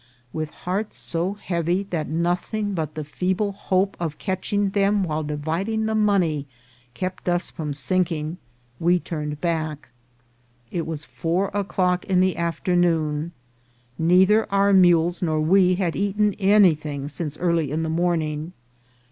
[0.33, 5.85] With hearts so heavy that nothing but the feeble hope' of catching them while dividing
[5.85, 6.47] the money
[6.95, 8.39] kept us from sinking,
[8.79, 9.89] we turned back.
[10.71, 13.29] It was four o'clock in the af ternoon;
[13.99, 18.53] neither our mules nor we had eaten anything since early in the morning.